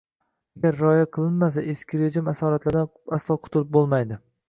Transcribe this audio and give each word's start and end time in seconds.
Agar 0.61 0.77
rioya 0.77 1.03
qilinmasa 1.17 1.65
eski 1.75 2.01
rejim 2.01 2.35
asoratlaridan 2.35 2.93
aslo 3.21 3.41
qutilib 3.47 3.75
bo‘lmaydi 3.79 4.25